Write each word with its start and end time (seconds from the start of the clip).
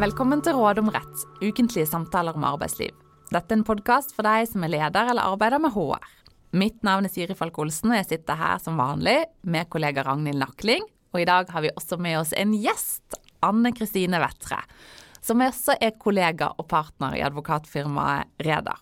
Velkommen 0.00 0.40
til 0.40 0.54
Råd 0.56 0.78
om 0.80 0.86
rett, 0.94 1.22
ukentlige 1.42 1.84
samtaler 1.84 2.32
om 2.32 2.44
arbeidsliv. 2.48 2.94
Dette 3.28 3.52
er 3.52 3.58
en 3.58 3.64
podkast 3.68 4.14
for 4.16 4.24
deg 4.24 4.46
som 4.48 4.62
er 4.64 4.70
leder 4.72 5.10
eller 5.12 5.28
arbeider 5.28 5.60
med 5.60 5.74
HR. 5.74 6.06
Mitt 6.56 6.78
navn 6.86 7.04
er 7.04 7.12
Siri 7.12 7.36
Falk 7.36 7.58
Olsen, 7.60 7.92
og 7.92 7.98
jeg 7.98 8.06
sitter 8.08 8.38
her 8.40 8.62
som 8.64 8.80
vanlig 8.80 9.18
med 9.44 9.68
kollega 9.68 10.00
Ragnhild 10.06 10.40
Nakling. 10.40 10.86
Og 11.12 11.20
i 11.20 11.26
dag 11.28 11.52
har 11.52 11.66
vi 11.66 11.72
også 11.76 11.98
med 12.00 12.16
oss 12.22 12.32
en 12.32 12.54
gjest, 12.56 13.18
Anne 13.44 13.74
Kristine 13.76 14.22
Vettre, 14.22 14.62
som 15.20 15.44
også 15.44 15.76
er 15.76 15.98
kollega 16.00 16.48
og 16.56 16.70
partner 16.72 17.18
i 17.18 17.24
advokatfirmaet 17.28 18.32
Reder. 18.46 18.80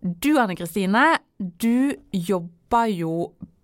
Du 0.00 0.38
Anne 0.40 0.56
Kristine, 0.56 1.18
du 1.36 1.92
jobber 2.16 2.88
jo 2.96 3.12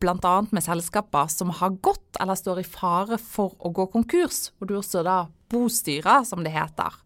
bl.a. 0.02 0.34
med 0.51 0.65
selskaper 0.65 1.30
som 1.30 1.52
har 1.59 1.79
gått 1.84 2.19
eller 2.20 2.38
står 2.38 2.62
i 2.62 2.66
fare 2.66 3.19
for 3.20 3.55
å 3.62 3.73
gå 3.74 3.87
konkurs, 3.95 4.51
og 4.61 4.69
du 4.69 4.77
også 4.80 5.05
da 5.06 5.25
bostyrer, 5.52 6.27
som 6.28 6.42
det 6.45 6.55
heter. 6.55 6.98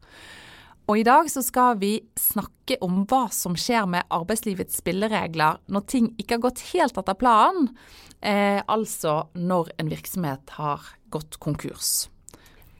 Og 0.86 1.00
i 1.00 1.06
dag 1.06 1.26
så 1.30 1.42
skal 1.42 1.80
vi 1.80 1.98
snakke 2.18 2.78
om 2.84 3.02
hva 3.10 3.26
som 3.34 3.56
skjer 3.58 3.88
med 3.90 4.06
arbeidslivets 4.14 4.78
spilleregler 4.82 5.58
når 5.66 5.86
ting 5.90 6.12
ikke 6.14 6.38
har 6.38 6.44
gått 6.46 6.62
helt 6.70 6.98
etter 7.00 7.18
planen, 7.18 7.72
eh, 8.22 8.62
altså 8.70 9.24
når 9.34 9.72
en 9.80 9.90
virksomhet 9.90 10.54
har 10.60 10.92
gått 11.10 11.40
konkurs. 11.42 12.06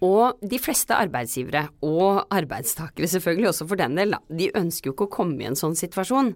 Og 0.07 0.39
de 0.45 0.59
fleste 0.61 0.95
arbeidsgivere, 0.95 1.65
og 1.87 2.27
arbeidstakere 2.35 3.09
selvfølgelig 3.11 3.49
også 3.51 3.67
for 3.71 3.81
den 3.81 3.97
del, 3.99 4.15
de 4.29 4.51
ønsker 4.59 4.91
jo 4.91 4.95
ikke 4.95 5.09
å 5.09 5.15
komme 5.17 5.43
i 5.43 5.49
en 5.49 5.59
sånn 5.59 5.77
situasjon. 5.79 6.35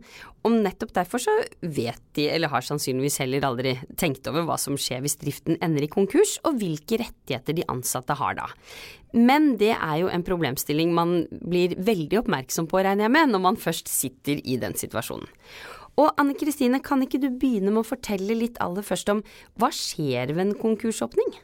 Og 0.48 0.54
nettopp 0.64 0.94
derfor 0.96 1.22
så 1.22 1.34
vet 1.60 2.00
de, 2.16 2.26
eller 2.32 2.50
har 2.50 2.64
sannsynligvis 2.66 3.20
heller 3.22 3.46
aldri 3.46 3.74
tenkt 4.00 4.26
over 4.30 4.46
hva 4.48 4.56
som 4.60 4.78
skjer 4.80 5.04
hvis 5.04 5.18
driften 5.20 5.60
ender 5.62 5.84
i 5.86 5.90
konkurs, 5.92 6.38
og 6.48 6.56
hvilke 6.62 7.02
rettigheter 7.02 7.58
de 7.58 7.66
ansatte 7.70 8.16
har 8.18 8.38
da. 8.40 8.48
Men 9.16 9.52
det 9.60 9.74
er 9.74 9.98
jo 10.02 10.08
en 10.10 10.24
problemstilling 10.26 10.94
man 10.96 11.20
blir 11.30 11.76
veldig 11.76 12.22
oppmerksom 12.22 12.70
på, 12.70 12.80
regner 12.80 13.06
jeg 13.06 13.14
med, 13.18 13.34
når 13.34 13.44
man 13.50 13.60
først 13.60 13.90
sitter 13.92 14.40
i 14.40 14.56
den 14.62 14.76
situasjonen. 14.78 15.28
Og 16.00 16.14
Anne 16.20 16.32
Kristine, 16.38 16.80
kan 16.80 17.02
ikke 17.04 17.20
du 17.20 17.28
begynne 17.28 17.74
med 17.74 17.82
å 17.82 17.90
fortelle 17.90 18.38
litt 18.38 18.58
aller 18.62 18.86
først 18.86 19.10
om 19.12 19.22
hva 19.60 19.68
skjer 19.74 20.32
ved 20.32 20.46
en 20.46 20.58
konkursåpning? 20.58 21.34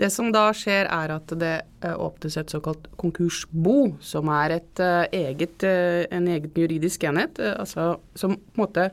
Det 0.00 0.08
som 0.12 0.30
da 0.32 0.46
skjer 0.56 0.88
er 0.88 1.12
at 1.12 1.34
det 1.38 1.52
eh, 1.84 1.92
åpnes 1.92 2.38
et 2.40 2.52
såkalt 2.52 2.86
konkursbo, 3.00 3.92
som 4.00 4.30
er 4.32 4.56
et, 4.56 4.80
uh, 4.80 5.04
eget, 5.12 5.66
uh, 5.66 6.06
en 6.08 6.30
egen 6.32 6.48
juridisk 6.56 7.04
enhet, 7.04 7.38
altså, 7.52 7.98
som 8.16 8.38
på 8.38 8.56
en 8.56 8.64
måte 8.64 8.88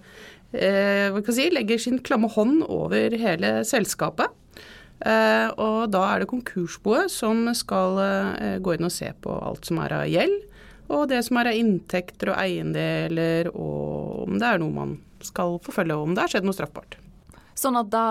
si, 0.51 1.47
legger 1.53 1.79
sin 1.79 2.01
klamme 2.03 2.27
hånd 2.33 2.63
over 2.67 3.15
hele 3.21 3.59
selskapet. 3.69 4.33
og 4.99 5.91
da 5.93 5.99
er 6.09 6.19
det 6.19 6.27
konkursboet 6.27 7.11
som 7.13 7.45
skal 7.55 7.99
gå 8.59 8.73
inn 8.73 8.87
og 8.87 8.91
se 8.91 9.13
på 9.21 9.31
alt 9.31 9.69
som 9.69 9.77
er 9.79 9.93
av 9.95 10.09
gjeld, 10.09 10.33
og 10.89 11.05
det 11.11 11.21
som 11.23 11.37
er 11.37 11.51
av 11.51 11.59
inntekter 11.59 12.33
og 12.33 12.41
eiendeler, 12.41 13.51
og 13.53 14.25
om 14.25 14.41
det 14.41 14.49
er 14.49 14.59
noe 14.59 14.73
man 14.73 14.97
skal 15.23 15.59
forfølge, 15.63 15.95
og 15.95 16.09
om 16.09 16.17
det 16.17 16.25
har 16.25 16.33
skjedd 16.33 16.49
noe 16.49 16.57
straffbart. 16.57 16.97
Sånn 17.55 17.77
at 17.79 17.93
da 17.93 18.05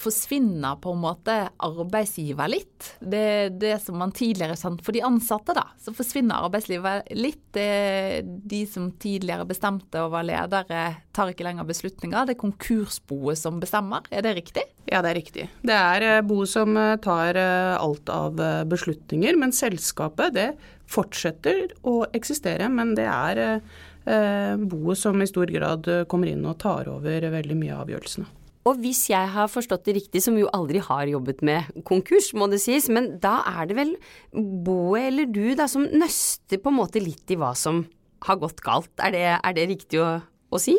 forsvinner 0.00 0.78
på 0.82 0.92
en 0.94 1.02
måte 1.02 1.36
arbeidsgiver 1.64 2.50
litt. 2.50 2.92
Det 3.00 3.22
er 3.32 3.50
det 3.58 3.74
som 3.82 3.98
man 4.00 4.12
tidligere 4.14 4.56
sant 4.58 4.82
For 4.86 4.94
de 4.94 5.02
ansatte, 5.06 5.54
da, 5.56 5.66
så 5.82 5.94
forsvinner 5.96 6.46
arbeidslivet 6.46 7.12
litt. 7.18 7.42
Det 7.54 8.24
de 8.48 8.62
som 8.70 8.90
tidligere 9.00 9.46
bestemte 9.48 10.02
og 10.04 10.12
var 10.14 10.26
ledere, 10.26 10.82
tar 11.14 11.32
ikke 11.32 11.46
lenger 11.46 11.66
beslutninger. 11.68 12.28
Det 12.28 12.36
er 12.36 12.42
konkursboet 12.42 13.40
som 13.40 13.58
bestemmer, 13.62 14.06
er 14.10 14.24
det 14.24 14.36
riktig? 14.38 14.64
Ja, 14.88 15.02
det 15.04 15.12
er 15.12 15.18
riktig. 15.18 15.48
Det 15.66 15.76
er 15.76 16.06
eh, 16.06 16.22
boet 16.24 16.52
som 16.52 16.76
eh, 16.78 16.96
tar 17.04 17.36
eh, 17.36 17.74
alt 17.76 18.08
av 18.12 18.40
beslutninger, 18.70 19.36
men 19.40 19.52
selskapet 19.52 20.34
det 20.36 20.48
fortsetter 20.88 21.66
å 21.88 22.00
eksistere. 22.16 22.70
Men 22.72 22.94
det 22.96 23.08
er 23.10 23.60
boet 24.08 24.96
som 24.96 25.20
i 25.20 25.26
stor 25.28 25.50
grad 25.52 25.84
kommer 26.08 26.30
inn 26.30 26.46
og 26.48 26.56
tar 26.62 26.88
over 26.88 27.26
veldig 27.34 27.56
mye 27.58 27.74
av 27.74 27.82
avgjørelsene. 27.84 28.37
Og 28.66 28.80
hvis 28.82 29.04
jeg 29.12 29.30
har 29.32 29.50
forstått 29.50 29.86
det 29.86 29.94
riktig, 29.96 30.22
som 30.24 30.36
jo 30.38 30.50
aldri 30.54 30.82
har 30.82 31.06
jobbet 31.08 31.44
med 31.46 31.70
konkurs, 31.88 32.32
må 32.36 32.50
det 32.50 32.60
sies, 32.62 32.88
men 32.92 33.14
da 33.22 33.38
er 33.48 33.70
det 33.70 33.78
vel 33.78 33.94
boet 34.34 35.08
eller 35.08 35.30
du 35.30 35.54
da 35.58 35.68
som 35.70 35.86
nøster 35.88 36.60
på 36.60 36.72
en 36.72 36.80
måte 36.80 37.02
litt 37.02 37.30
i 37.30 37.38
hva 37.38 37.54
som 37.56 37.84
har 38.26 38.38
gått 38.40 38.62
galt. 38.64 38.92
Er 39.00 39.14
det, 39.14 39.26
er 39.38 39.56
det 39.56 39.66
riktig 39.70 40.00
å, 40.02 40.08
å, 40.50 40.60
si? 40.60 40.74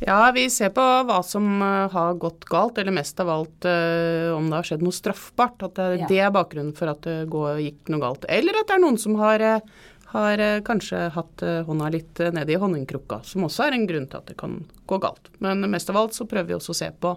Ja, 0.00 0.30
vi 0.36 0.46
ser 0.52 0.72
på 0.76 0.84
hva 1.08 1.20
som 1.24 1.60
eh, 1.64 1.92
har 1.92 2.16
gått 2.20 2.48
galt, 2.48 2.80
eller 2.80 2.96
mest 2.96 3.20
av 3.22 3.32
alt 3.32 3.68
uh, 3.68 4.32
om 4.36 4.48
det 4.50 4.58
har 4.58 4.70
skjedd 4.70 4.84
noe 4.84 4.96
straffbart. 4.96 5.68
At 5.68 5.78
det, 5.78 5.90
ja. 6.02 6.08
det 6.10 6.22
er 6.26 6.34
bakgrunnen 6.34 6.74
for 6.76 6.92
at 6.92 7.04
det 7.06 7.18
går, 7.32 7.60
gikk 7.64 7.92
noe 7.92 8.02
galt. 8.02 8.26
Eller 8.32 8.60
at 8.60 8.68
det 8.68 8.76
er 8.76 8.84
noen 8.84 9.00
som 9.00 9.16
har 9.20 9.44
uh, 9.44 9.84
har 10.12 10.42
eh, 10.42 10.62
kanskje 10.66 11.08
hatt 11.14 11.42
eh, 11.42 11.62
hånda 11.66 11.90
litt 11.94 12.20
eh, 12.22 12.32
nede 12.34 12.54
i 12.54 12.60
honningkrukka, 12.60 13.20
som 13.26 13.46
også 13.46 13.66
er 13.66 13.76
en 13.76 13.86
grunn 13.88 14.08
til 14.10 14.20
at 14.20 14.30
det 14.30 14.38
kan 14.40 14.58
gå 14.86 14.98
galt. 15.02 15.30
Men 15.44 15.64
mest 15.70 15.90
av 15.92 15.98
alt 16.00 16.16
så 16.16 16.28
prøver 16.28 16.52
vi 16.52 16.58
også 16.58 16.74
å 16.74 16.80
se 16.80 16.90
på 17.00 17.14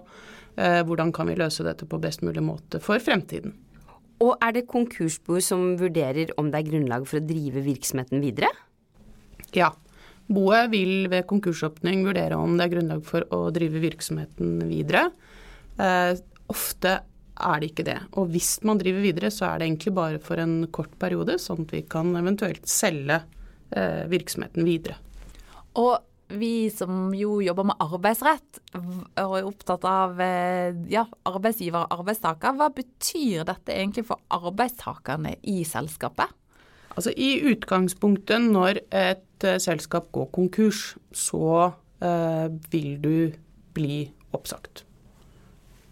eh, 0.56 0.80
hvordan 0.86 1.12
kan 1.16 1.30
vi 1.30 1.38
løse 1.38 1.66
dette 1.66 1.88
på 1.88 2.00
best 2.02 2.24
mulig 2.26 2.42
måte 2.44 2.82
for 2.82 3.02
fremtiden. 3.02 3.54
Og 4.20 4.34
er 4.44 4.56
det 4.56 4.68
konkursboer 4.68 5.44
som 5.44 5.76
vurderer 5.80 6.34
om 6.40 6.50
det 6.52 6.60
er 6.60 6.68
grunnlag 6.68 7.06
for 7.08 7.20
å 7.20 7.28
drive 7.30 7.62
virksomheten 7.64 8.20
videre? 8.20 8.50
Ja. 9.56 9.72
Boet 10.30 10.68
vil 10.70 11.08
ved 11.10 11.26
konkursåpning 11.30 12.04
vurdere 12.06 12.36
om 12.38 12.52
det 12.58 12.68
er 12.68 12.74
grunnlag 12.76 13.00
for 13.06 13.24
å 13.34 13.48
drive 13.54 13.80
virksomheten 13.82 14.60
videre. 14.68 15.08
Eh, 15.80 16.12
ofte 16.50 16.98
er 17.42 17.60
det 17.60 17.70
ikke 17.72 17.86
det. 17.88 17.98
Og 18.20 18.30
hvis 18.34 18.58
man 18.66 18.80
driver 18.80 19.04
videre, 19.04 19.30
så 19.34 19.48
er 19.48 19.60
det 19.60 19.68
egentlig 19.68 19.94
bare 19.96 20.20
for 20.22 20.40
en 20.42 20.62
kort 20.72 20.92
periode, 21.00 21.38
sånn 21.42 21.64
at 21.66 21.74
vi 21.74 21.82
kan 21.88 22.12
eventuelt 22.18 22.68
selge 22.70 23.22
eh, 23.76 24.04
virksomheten 24.10 24.66
videre. 24.68 24.98
Og 25.80 25.98
vi 26.30 26.70
som 26.70 27.10
jo 27.16 27.40
jobber 27.42 27.66
med 27.70 27.80
arbeidsrett 27.82 28.60
og 28.78 29.32
er 29.36 29.46
opptatt 29.46 29.86
av 29.88 30.20
eh, 30.22 30.76
ja, 30.92 31.04
arbeidsgiver 31.26 31.84
og 31.84 32.00
arbeidstaker, 32.00 32.54
hva 32.58 32.70
betyr 32.74 33.46
dette 33.48 33.74
egentlig 33.74 34.06
for 34.10 34.22
arbeidstakerne 34.34 35.36
i 35.50 35.62
selskapet? 35.66 36.36
Altså 36.96 37.12
I 37.14 37.40
utgangspunktet 37.52 38.50
når 38.50 38.82
et 38.90 39.46
uh, 39.46 39.56
selskap 39.62 40.10
går 40.12 40.26
konkurs, 40.34 40.96
så 41.14 41.70
uh, 41.70 42.46
vil 42.72 42.96
du 43.00 43.14
bli 43.76 44.02
oppsagt. 44.34 44.84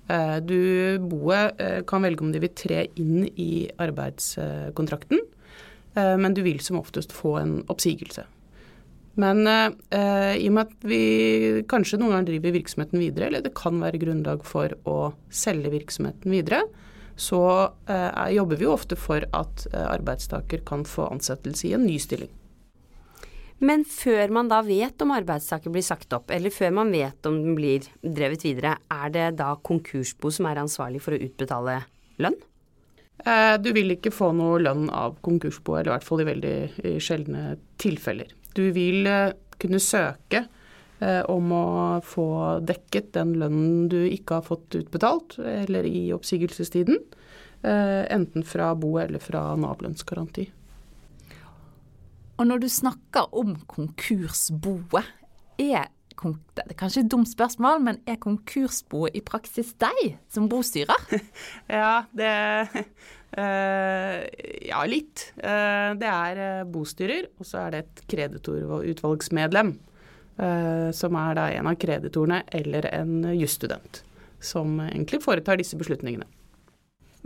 Eh, 0.08 0.36
du, 0.40 0.60
boet 1.04 1.60
eh, 1.60 1.82
kan 1.88 2.04
velge 2.04 2.24
om 2.24 2.32
de 2.32 2.40
vil 2.40 2.54
tre 2.56 2.86
inn 2.96 3.26
i 3.36 3.68
arbeidskontrakten, 3.80 5.20
eh, 5.94 6.16
men 6.16 6.36
du 6.36 6.40
vil 6.46 6.62
som 6.64 6.80
oftest 6.80 7.12
få 7.12 7.36
en 7.42 7.54
oppsigelse. 7.68 8.24
Men 9.18 9.40
i 9.50 10.44
og 10.46 10.52
med 10.54 10.68
at 10.68 10.84
vi 10.86 10.98
kanskje 11.66 11.96
noen 11.98 12.12
ganger 12.12 12.28
driver 12.28 12.52
virksomheten 12.54 13.00
videre, 13.02 13.26
eller 13.26 13.42
det 13.42 13.50
kan 13.58 13.80
være 13.82 13.98
grunnlag 13.98 14.44
for 14.46 14.76
å 14.86 15.08
selge 15.34 15.72
virksomheten 15.72 16.30
videre, 16.30 16.60
så 17.18 17.40
jobber 18.30 18.60
vi 18.60 18.68
jo 18.68 18.76
ofte 18.76 18.94
for 18.94 19.26
at 19.34 19.64
arbeidstaker 19.74 20.62
kan 20.70 20.86
få 20.86 21.08
ansettelse 21.10 21.66
i 21.66 21.74
en 21.74 21.82
ny 21.88 21.96
stilling. 21.98 22.30
Men 23.58 23.82
før 23.88 24.30
man 24.30 24.50
da 24.50 24.60
vet 24.62 25.02
om 25.02 25.12
arbeidstaker 25.16 25.72
blir 25.74 25.82
sagt 25.82 26.12
opp, 26.14 26.30
eller 26.30 26.54
før 26.54 26.76
man 26.78 26.92
vet 26.94 27.26
om 27.26 27.40
den 27.42 27.56
blir 27.58 27.88
drevet 28.02 28.44
videre, 28.46 28.76
er 28.86 29.10
det 29.14 29.26
da 29.40 29.54
konkursbo 29.58 30.30
som 30.34 30.46
er 30.46 30.60
ansvarlig 30.62 31.02
for 31.02 31.16
å 31.16 31.22
utbetale 31.26 31.80
lønn? 32.22 32.38
Eh, 33.26 33.56
du 33.58 33.72
vil 33.74 33.96
ikke 33.96 34.14
få 34.14 34.30
noe 34.36 34.60
lønn 34.62 34.86
av 34.94 35.18
konkursbo, 35.26 35.74
eller 35.74 35.90
i 35.90 35.94
hvert 35.96 36.06
fall 36.06 36.22
i 36.22 36.28
veldig 36.28 36.56
sjeldne 37.02 37.44
tilfeller. 37.82 38.30
Du 38.54 38.68
vil 38.74 39.08
eh, 39.10 39.34
kunne 39.58 39.82
søke 39.82 40.44
eh, 41.02 41.22
om 41.26 41.50
å 41.54 41.66
få 42.06 42.28
dekket 42.62 43.10
den 43.18 43.34
lønnen 43.42 43.88
du 43.90 44.04
ikke 44.06 44.38
har 44.38 44.46
fått 44.46 44.78
utbetalt, 44.78 45.40
eller 45.42 45.88
i 45.88 46.08
oppsigelsestiden. 46.14 47.02
Enten 47.58 48.44
fra 48.46 48.68
bo 48.78 48.92
eller 49.02 49.18
fra 49.18 49.40
Nav-lønnsgaranti. 49.58 50.44
Og 52.38 52.46
når 52.46 52.62
du 52.62 52.68
snakker 52.70 53.32
om 53.34 53.56
konkursboet, 53.66 55.06
er 55.58 55.88
det 56.18 56.64
er 56.64 56.74
kanskje 56.74 57.04
et 57.04 57.10
dumt 57.12 57.28
spørsmål, 57.30 57.76
men 57.78 58.00
er 58.10 58.16
konkursboet 58.18 59.14
i 59.14 59.22
praksis 59.22 59.70
deg 59.78 60.16
som 60.26 60.48
bostyrer? 60.50 60.98
ja, 61.70 62.02
det 62.10 62.30
øh, 63.38 64.24
Ja, 64.66 64.80
litt. 64.90 65.28
Uh, 65.38 65.94
det 65.98 66.10
er 66.10 66.40
uh, 66.42 66.66
bostyrer, 66.72 67.28
og 67.38 67.46
så 67.46 67.62
er 67.66 67.76
det 67.76 67.84
et 67.84 68.02
kreditorutvalgsmedlem. 68.14 69.78
som 70.94 71.16
er 71.18 71.32
da 71.34 71.44
en 71.50 71.66
av 71.66 71.74
kreditorene 71.82 72.44
eller 72.54 72.86
en 72.94 73.24
jusstudent, 73.34 74.04
som 74.38 74.76
egentlig 74.80 75.18
foretar 75.24 75.58
disse 75.58 75.74
beslutningene. 75.74 76.28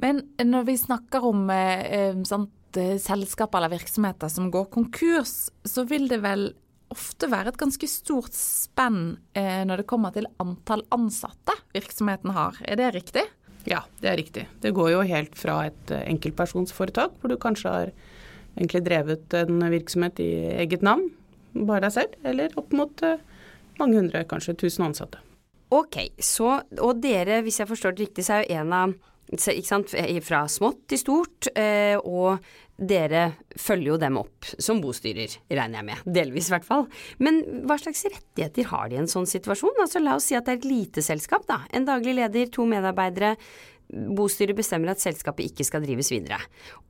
Men 0.00 0.22
når 0.40 0.64
vi 0.64 0.76
snakker 0.80 1.20
om 1.20 1.44
sånn, 2.72 2.82
Eh, 2.92 2.98
selskaper 2.98 3.58
eller 3.58 3.78
virksomheter 3.78 4.28
som 4.28 4.50
går 4.50 4.70
konkurs, 4.70 5.50
så 5.64 5.84
vil 5.84 6.08
det 6.08 6.22
vel 6.22 6.54
ofte 6.90 7.26
være 7.26 7.48
et 7.48 7.56
ganske 7.56 7.86
stort 7.88 8.32
spenn 8.32 9.18
eh, 9.34 9.64
når 9.64 9.78
det 9.78 9.86
kommer 9.86 10.12
til 10.12 10.26
antall 10.38 10.82
ansatte 10.90 11.52
virksomheten 11.72 12.30
har. 12.32 12.56
Er 12.64 12.76
det 12.76 12.94
riktig? 12.94 13.24
Ja, 13.64 13.84
det 14.00 14.08
er 14.08 14.16
riktig. 14.16 14.46
Det 14.60 14.74
går 14.74 14.90
jo 14.92 15.02
helt 15.02 15.36
fra 15.36 15.66
et 15.66 15.90
eh, 15.90 16.04
enkeltpersonsforetak, 16.10 17.12
hvor 17.20 17.28
du 17.28 17.36
kanskje 17.36 17.68
har 17.70 17.92
egentlig 18.56 18.84
drevet 18.84 19.32
en 19.34 19.64
virksomhet 19.72 20.20
i 20.20 20.30
eget 20.60 20.82
navn, 20.82 21.10
bare 21.54 21.86
deg 21.86 21.92
selv, 21.92 22.16
eller 22.24 22.52
opp 22.56 22.72
mot 22.72 23.04
mange 23.78 23.96
hundre, 23.96 24.24
kanskje 24.28 24.56
tusen 24.60 24.84
ansatte. 24.84 25.20
Ok, 25.72 25.96
så, 26.20 26.60
og 26.84 27.00
dere, 27.00 27.40
hvis 27.40 27.62
jeg 27.62 27.68
forstår 27.70 27.96
det 27.96 28.08
riktig, 28.08 28.26
så 28.26 28.36
er 28.36 28.44
jo 28.44 28.60
en 28.60 28.76
av 28.76 28.92
ikke 29.32 29.68
sant, 29.68 29.94
fra 30.26 30.44
smått 30.50 30.84
til 30.92 31.00
stort, 31.00 31.48
eh, 31.56 31.96
og 31.96 32.42
dere 32.82 33.24
følger 33.58 33.92
jo 33.92 33.98
dem 34.00 34.18
opp 34.20 34.48
som 34.60 34.80
bostyrer, 34.82 35.38
regner 35.48 35.80
jeg 35.80 35.88
med. 35.88 36.06
Delvis 36.18 36.48
i 36.50 36.54
hvert 36.56 36.66
fall. 36.66 36.86
Men 37.22 37.42
hva 37.68 37.78
slags 37.80 38.04
rettigheter 38.08 38.70
har 38.72 38.88
de 38.88 38.96
i 38.96 39.02
en 39.02 39.10
sånn 39.10 39.28
situasjon? 39.28 39.82
Altså 39.82 40.02
la 40.02 40.16
oss 40.18 40.30
si 40.30 40.38
at 40.38 40.48
det 40.48 40.56
er 40.56 40.62
et 40.62 40.70
lite 40.70 41.04
selskap, 41.04 41.46
da. 41.48 41.62
En 41.72 41.86
daglig 41.88 42.16
leder, 42.18 42.50
to 42.52 42.66
medarbeidere. 42.68 43.36
Bostyret 43.92 44.56
bestemmer 44.56 44.94
at 44.94 45.02
selskapet 45.02 45.50
ikke 45.50 45.66
skal 45.68 45.84
drives 45.84 46.08
videre. 46.12 46.40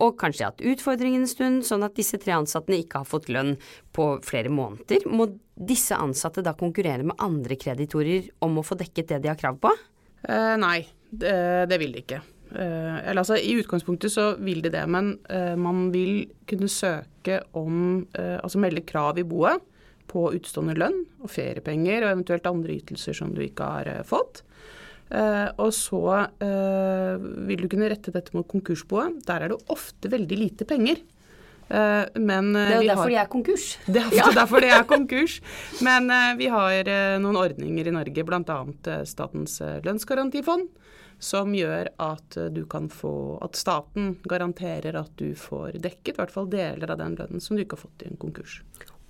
Og 0.02 0.14
kanskje 0.20 0.48
hatt 0.48 0.62
utfordringer 0.72 1.22
en 1.22 1.30
stund, 1.30 1.66
sånn 1.66 1.86
at 1.86 1.96
disse 1.98 2.20
tre 2.22 2.36
ansatte 2.36 2.76
ikke 2.78 3.02
har 3.02 3.10
fått 3.10 3.30
lønn 3.32 3.56
på 3.94 4.14
flere 4.26 4.52
måneder. 4.54 5.08
Må 5.10 5.32
disse 5.58 5.98
ansatte 5.98 6.44
da 6.46 6.54
konkurrere 6.58 7.04
med 7.06 7.18
andre 7.22 7.58
kreditorer 7.58 8.30
om 8.46 8.60
å 8.60 8.66
få 8.66 8.78
dekket 8.80 9.16
det 9.16 9.24
de 9.24 9.32
har 9.32 9.40
krav 9.40 9.58
på? 9.62 9.74
Eh, 10.22 10.54
nei, 10.62 10.78
det, 11.10 11.34
det 11.68 11.82
vil 11.82 11.96
de 11.96 12.06
ikke. 12.06 12.22
Eh, 12.54 12.98
eller 13.08 13.22
altså, 13.22 13.38
I 13.38 13.56
utgangspunktet 13.60 14.12
så 14.12 14.32
vil 14.42 14.62
de 14.64 14.72
det, 14.72 14.82
men 14.90 15.14
eh, 15.32 15.54
man 15.58 15.86
vil 15.94 16.26
kunne 16.48 16.68
søke 16.70 17.40
om 17.56 18.02
eh, 18.18 18.38
Altså 18.42 18.60
melde 18.60 18.84
krav 18.84 19.20
i 19.20 19.26
boet 19.26 19.62
på 20.10 20.26
utstående 20.36 20.74
lønn 20.76 20.98
og 21.24 21.30
feriepenger 21.32 22.04
og 22.04 22.10
eventuelt 22.10 22.48
andre 22.50 22.74
ytelser 22.82 23.16
som 23.16 23.30
du 23.32 23.40
ikke 23.44 23.64
har 23.64 23.88
fått. 24.04 24.42
Og 25.62 25.70
så 25.72 26.00
vil 27.46 27.62
du 27.62 27.68
kunne 27.70 27.88
rette 27.88 28.12
dette 28.12 28.34
mot 28.36 28.44
konkursboet. 28.48 29.22
Der 29.24 29.46
er 29.46 29.52
det 29.52 29.72
ofte 29.72 30.10
veldig 30.12 30.36
lite 30.36 30.66
penger. 30.68 31.00
Men 31.68 32.52
det 32.56 32.62
er 32.62 32.78
jo 32.78 32.88
derfor 32.90 33.02
har, 33.04 33.12
de 33.12 33.18
er 33.22 33.30
konkurs. 33.32 33.66
Det 33.86 34.02
er 34.02 34.16
ja. 34.16 34.28
derfor 34.40 34.64
de 34.64 34.70
er 34.72 34.86
konkurs. 34.88 35.38
Men 35.84 36.10
vi 36.38 36.50
har 36.52 36.90
noen 37.22 37.38
ordninger 37.40 37.88
i 37.88 37.94
Norge, 37.94 38.24
bl.a. 38.28 38.58
Statens 39.08 39.58
lønnsgarantifond, 39.86 40.68
som 41.22 41.54
gjør 41.54 41.92
at 42.02 42.38
du 42.50 42.64
kan 42.66 42.88
få 42.90 43.38
At 43.46 43.56
staten 43.56 44.16
garanterer 44.28 44.98
at 44.98 45.12
du 45.16 45.36
får 45.38 45.78
dekket 45.80 46.16
i 46.16 46.18
hvert 46.18 46.34
fall 46.34 46.50
deler 46.50 46.90
av 46.90 46.98
den 47.00 47.14
lønnen 47.20 47.44
som 47.44 47.56
du 47.56 47.62
ikke 47.62 47.78
har 47.78 47.86
fått 47.86 48.04
i 48.04 48.10
en 48.10 48.20
konkurs. 48.20 48.60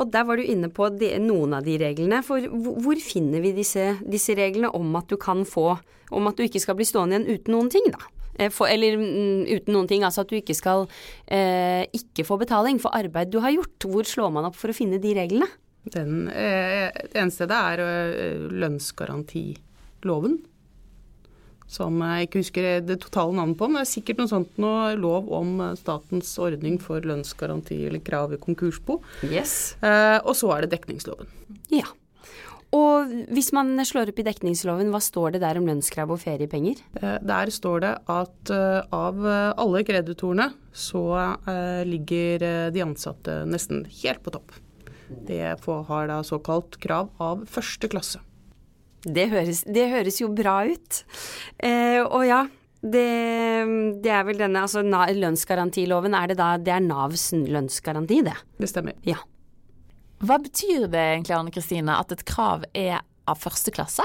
Og 0.02 0.10
der 0.10 0.24
var 0.26 0.38
du 0.38 0.44
inne 0.44 0.70
på 0.72 0.88
de, 0.98 1.12
noen 1.22 1.54
av 1.56 1.66
de 1.66 1.76
reglene. 1.80 2.22
For 2.26 2.42
hvor 2.50 3.02
finner 3.02 3.42
vi 3.44 3.54
disse, 3.56 3.92
disse, 4.02 4.34
reglene 4.38 4.72
om 4.74 4.96
at 4.98 5.10
du 5.10 5.18
kan 5.20 5.46
få 5.48 5.76
Om 6.12 6.26
at 6.28 6.36
du 6.36 6.44
ikke 6.44 6.60
skal 6.60 6.76
bli 6.76 6.84
stående 6.84 7.16
igjen 7.16 7.38
uten 7.38 7.54
noen 7.54 7.70
ting, 7.72 7.86
da? 7.88 8.10
Eh, 8.38 8.52
for, 8.52 8.70
eller 8.70 8.96
mm, 9.00 9.42
uten 9.48 9.74
noen 9.76 9.88
ting, 9.90 10.04
altså 10.06 10.24
at 10.24 10.30
du 10.32 10.38
ikke 10.38 10.56
skal 10.56 10.86
eh, 11.26 11.84
ikke 11.92 12.26
få 12.28 12.38
betaling 12.40 12.80
for 12.82 12.94
arbeid 12.96 13.32
du 13.32 13.40
har 13.44 13.54
gjort. 13.54 13.88
Hvor 13.88 14.08
slår 14.08 14.32
man 14.34 14.48
opp 14.48 14.56
for 14.58 14.72
å 14.72 14.76
finne 14.76 15.00
de 15.02 15.16
reglene? 15.18 15.48
Den, 15.92 16.28
eh, 16.30 16.88
det 17.10 17.18
eneste 17.18 17.48
det 17.50 17.58
er 17.58 17.82
eh, 17.82 18.48
lønnsgarantiloven 18.62 20.40
som 21.72 22.02
jeg 22.04 22.26
ikke 22.26 22.42
husker 22.42 22.66
det 22.84 22.98
totale 23.00 23.32
navnet 23.36 23.56
på, 23.56 23.68
men 23.68 23.80
det 23.80 23.86
er 23.86 23.92
sikkert 23.94 24.20
noe 24.20 24.30
sånt 24.30 24.58
noe 24.60 24.92
lov 24.98 25.30
om 25.32 25.56
statens 25.78 26.34
ordning 26.42 26.76
for 26.82 27.04
lønnsgaranti 27.08 27.78
eller 27.88 28.02
krav 28.04 28.34
i 28.36 28.40
konkursbo. 28.42 28.98
Yes. 29.30 29.74
Eh, 29.80 30.18
og 30.20 30.36
så 30.36 30.52
er 30.52 30.66
det 30.66 30.74
dekningsloven. 30.76 31.30
Ja. 31.72 31.88
Og 32.72 33.12
hvis 33.34 33.50
man 33.52 33.76
slår 33.84 34.12
opp 34.12 34.20
i 34.22 34.24
dekningsloven, 34.26 34.90
hva 34.94 35.00
står 35.02 35.34
det 35.34 35.42
der 35.44 35.60
om 35.60 35.66
lønnskrav 35.68 36.14
og 36.14 36.22
feriepenger? 36.22 36.80
Eh, 37.02 37.18
der 37.20 37.52
står 37.52 37.84
det 37.84 37.92
at 38.12 38.52
eh, 38.54 38.80
av 38.96 39.20
alle 39.60 39.84
kreditorene 39.84 40.50
så 40.72 41.04
eh, 41.44 41.82
ligger 41.88 42.46
eh, 42.48 42.68
de 42.72 42.84
ansatte 42.84 43.42
nesten 43.48 43.84
helt 44.02 44.24
på 44.24 44.32
topp. 44.34 44.56
Det 45.28 45.42
har 45.68 46.06
da 46.08 46.22
såkalt 46.24 46.78
krav 46.80 47.10
av 47.20 47.44
første 47.50 47.90
klasse. 47.92 48.22
Det 49.02 49.28
høres, 49.32 49.64
det 49.66 49.88
høres 49.90 50.20
jo 50.22 50.30
bra 50.30 50.62
ut. 50.70 51.02
Eh, 51.58 51.98
og 52.02 52.22
ja, 52.26 52.44
det, 52.82 53.08
det, 54.02 54.12
er 54.14 54.24
vel 54.26 54.38
denne 54.38 54.62
altså 54.62 54.82
lønnsgarantiloven, 54.82 56.14
er 56.14 56.32
det 56.32 56.38
da 56.38 56.54
det 56.58 56.76
er 56.76 56.86
Navs 56.86 57.30
lønnsgaranti, 57.34 58.22
det? 58.26 58.36
Det 58.62 58.70
stemmer. 58.70 58.96
Ja. 59.06 59.18
Hva 60.22 60.38
betyr 60.38 60.86
det 60.86 61.00
egentlig, 61.00 61.34
Anne 61.34 61.50
Kristine, 61.54 61.96
at 61.98 62.12
et 62.14 62.22
krav 62.28 62.62
er 62.78 63.00
av 63.26 63.40
første 63.42 63.72
klasse? 63.74 64.04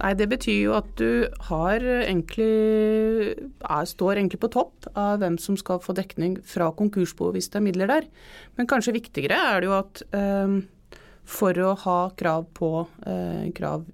Nei, 0.00 0.14
Det 0.18 0.26
betyr 0.26 0.58
jo 0.64 0.72
at 0.74 0.88
du 0.98 1.28
har 1.46 1.78
egentlig 1.78 2.48
er, 3.62 3.84
står 3.86 4.18
egentlig 4.18 4.40
på 4.42 4.50
topp 4.50 4.88
av 4.98 5.20
hvem 5.22 5.36
som 5.38 5.54
skal 5.58 5.78
få 5.84 5.94
dekning 5.94 6.40
fra 6.42 6.72
konkursboet 6.74 7.36
hvis 7.36 7.52
det 7.52 7.60
er 7.60 7.66
midler 7.68 7.90
der. 7.90 8.08
Men 8.58 8.66
kanskje 8.66 8.96
viktigere 8.96 9.36
er 9.36 9.60
det 9.62 9.68
jo 9.70 9.76
at 9.76 10.02
øh, 10.10 10.56
for 11.22 11.60
å 11.60 11.74
ha 11.84 11.98
krav 12.18 12.48
på 12.56 12.72
eh, 13.06 13.52
krav 13.54 13.84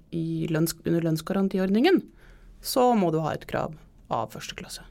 lønns, 0.49 0.73
under 0.81 1.05
lønnsgarantiordningen, 1.11 2.01
så 2.61 2.89
må 2.97 3.11
du 3.13 3.19
ha 3.21 3.35
et 3.35 3.45
krav 3.49 3.77
av 4.09 4.33
første 4.33 4.57
klasse. 4.57 4.87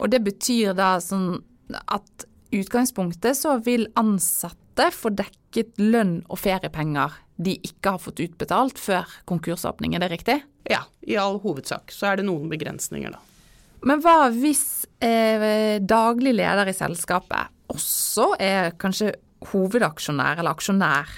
Og 0.00 0.08
det 0.10 0.24
betyr 0.24 0.74
da 0.74 0.96
sånn 0.98 1.36
at 1.70 2.26
utgangspunktet 2.52 3.38
så 3.38 3.56
vil 3.62 3.86
ansatte 3.94 4.61
få 4.94 5.12
dekket 5.14 5.76
lønn 5.80 6.22
og 6.28 6.40
feriepenger 6.40 7.18
de 7.42 7.56
ikke 7.66 7.96
har 7.96 8.02
fått 8.02 8.22
utbetalt 8.22 8.78
før 8.78 9.08
konkursåpning, 9.28 9.94
er 9.94 10.04
det 10.04 10.12
riktig? 10.12 10.38
Ja, 10.68 10.84
i 11.02 11.16
all 11.18 11.40
hovedsak. 11.42 11.90
Så 11.90 12.06
er 12.10 12.20
det 12.20 12.26
noen 12.28 12.48
begrensninger, 12.52 13.14
da. 13.14 13.20
Men 13.82 14.02
hva 14.04 14.28
hvis 14.30 14.84
eh, 15.02 15.80
daglig 15.82 16.36
leder 16.38 16.70
i 16.70 16.76
selskapet 16.76 17.50
også 17.72 18.34
er 18.42 18.76
kanskje 18.78 19.14
hovedaksjonær 19.50 20.38
eller 20.38 20.54
aksjonær. 20.54 21.08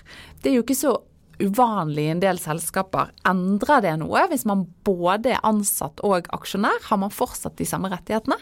Det 0.40 0.50
er 0.50 0.58
jo 0.58 0.64
ikke 0.64 0.78
så 0.78 0.94
uvanlig 1.42 2.06
i 2.06 2.12
en 2.14 2.22
del 2.22 2.38
selskaper. 2.40 3.10
Endrer 3.28 3.82
det 3.84 3.94
noe 4.00 4.24
hvis 4.30 4.46
man 4.48 4.64
både 4.86 5.34
er 5.34 5.44
ansatt 5.46 6.00
og 6.06 6.30
aksjonær? 6.32 6.86
Har 6.88 7.00
man 7.02 7.14
fortsatt 7.14 7.58
de 7.58 7.68
samme 7.68 7.90
rettighetene? 7.92 8.38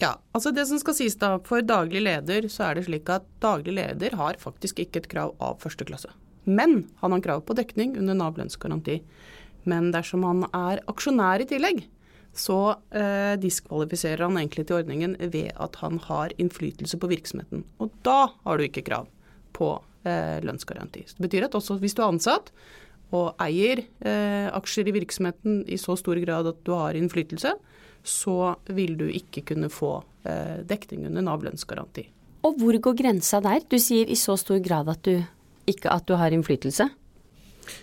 Ja, 0.00 0.16
altså 0.34 0.50
det 0.54 0.64
som 0.66 0.80
skal 0.80 0.96
sies 0.96 1.14
da, 1.20 1.36
For 1.46 1.62
daglig 1.62 2.02
leder 2.02 2.48
så 2.50 2.70
er 2.70 2.78
det 2.78 2.86
slik 2.88 3.10
at 3.12 3.26
daglig 3.44 3.76
leder 3.76 4.16
har 4.18 4.40
faktisk 4.40 4.80
ikke 4.82 5.02
et 5.02 5.10
krav 5.12 5.36
av 5.42 5.60
første 5.62 5.86
klasse. 5.86 6.10
Men 6.44 6.88
han 7.02 7.14
har 7.14 7.22
krav 7.22 7.44
på 7.46 7.54
dekning 7.54 7.94
under 8.00 8.16
Nav 8.18 8.38
lønnsgaranti. 8.40 9.00
Men 9.68 9.92
dersom 9.94 10.24
han 10.26 10.46
er 10.48 10.82
aksjonær 10.90 11.44
i 11.44 11.46
tillegg, 11.46 11.84
så 12.34 12.74
eh, 12.96 13.34
diskvalifiserer 13.38 14.24
han 14.24 14.38
egentlig 14.40 14.64
til 14.66 14.80
ordningen 14.80 15.16
ved 15.20 15.52
at 15.60 15.76
han 15.82 16.00
har 16.08 16.32
innflytelse 16.40 16.98
på 16.98 17.10
virksomheten. 17.12 17.66
Og 17.78 17.92
da 18.06 18.32
har 18.42 18.58
du 18.58 18.66
ikke 18.66 18.86
krav 18.86 19.10
på 19.54 19.74
eh, 20.08 20.40
lønnsgaranti. 20.42 21.04
Så 21.06 21.18
det 21.18 21.28
betyr 21.28 21.46
at 21.46 21.58
også 21.58 21.76
hvis 21.82 21.94
du 21.94 22.02
er 22.02 22.08
ansatt 22.08 22.50
og 23.12 23.36
eier 23.44 23.84
eh, 24.00 24.48
aksjer 24.48 24.88
i 24.88 24.96
virksomheten 24.96 25.62
i 25.68 25.78
så 25.80 25.94
stor 26.00 26.18
grad 26.24 26.48
at 26.48 26.62
du 26.64 26.72
har 26.72 26.96
innflytelse, 26.96 27.52
så 28.02 28.54
vil 28.74 28.96
du 28.98 29.06
ikke 29.10 29.44
kunne 29.52 29.70
få 29.72 29.94
eh, 30.28 30.62
dekning 30.66 31.06
under 31.10 31.24
Nav 31.24 31.44
lønnsgaranti. 31.46 32.08
Og 32.42 32.58
hvor 32.58 32.78
går 32.88 32.98
grensa 32.98 33.38
der? 33.42 33.62
Du 33.70 33.78
sier 33.78 34.10
i 34.10 34.18
så 34.18 34.34
stor 34.40 34.58
grad 34.64 34.90
at 34.90 35.04
du 35.06 35.22
ikke 35.70 35.92
at 35.94 36.08
du 36.08 36.16
har 36.18 36.34
innflytelse? 36.34 36.88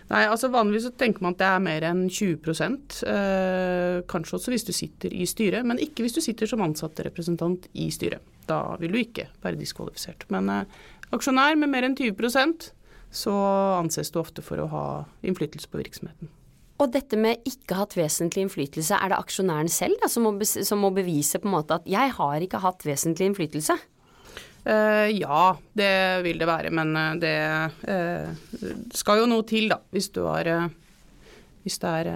Nei, 0.10 0.24
altså 0.28 0.50
Vanligvis 0.52 0.90
så 0.90 0.96
tenker 1.00 1.24
man 1.24 1.36
at 1.36 1.40
det 1.40 1.48
er 1.48 1.62
mer 1.64 1.86
enn 1.88 2.02
20 2.12 2.50
eh, 3.08 4.00
Kanskje 4.12 4.36
også 4.36 4.52
hvis 4.52 4.68
du 4.68 4.74
sitter 4.76 5.14
i 5.16 5.28
styret, 5.30 5.68
men 5.68 5.80
ikke 5.80 6.04
hvis 6.04 6.18
du 6.18 6.22
sitter 6.24 6.50
som 6.50 6.64
ansattrepresentant 6.66 7.70
i 7.80 7.88
styret. 7.94 8.26
Da 8.50 8.76
vil 8.82 8.92
du 8.92 9.00
ikke 9.00 9.30
være 9.44 9.60
diskvalifisert. 9.60 10.28
Men 10.34 10.52
eh, 10.52 10.82
aksjonær 11.16 11.56
med 11.60 11.72
mer 11.72 11.88
enn 11.88 11.98
20% 11.98 12.72
så 13.10 13.36
anses 13.80 14.12
du 14.14 14.20
ofte 14.22 14.44
for 14.46 14.62
å 14.62 14.68
ha 14.70 14.86
innflytelse 15.26 15.72
på 15.72 15.80
virksomheten. 15.80 16.30
Og 16.80 16.92
dette 16.94 17.18
med 17.20 17.44
ikke 17.48 17.76
hatt 17.76 17.98
vesentlig 18.00 18.46
innflytelse, 18.46 18.96
er 18.96 19.12
det 19.12 19.20
aksjonæren 19.20 19.72
selv 19.72 20.00
da, 20.00 20.08
som, 20.12 20.30
må 20.30 20.48
som, 20.48 20.80
må 20.80 20.94
bevise 20.96 21.42
på 21.42 21.50
en 21.50 21.58
måte 21.58 21.76
at 21.76 21.88
'jeg 21.88 22.14
har 22.16 22.40
ikke 22.40 22.64
hatt 22.64 22.86
vesentlig 22.88 23.28
innflytelse'? 23.30 23.76
Uh, 24.70 25.08
ja, 25.12 25.56
det 25.76 26.24
vil 26.24 26.40
det 26.40 26.48
være, 26.48 26.70
men 26.70 26.96
eh, 26.96 27.16
det 27.16 27.36
uh, 27.88 28.28
skal 28.94 29.22
jo 29.22 29.30
noe 29.32 29.44
til, 29.48 29.70
da. 29.72 29.80
Hvis 29.92 30.10
du 30.12 30.26
har 30.28 30.48
uh, 30.48 30.68
Hvis 31.64 31.80
det 31.80 31.90
er 31.90 32.08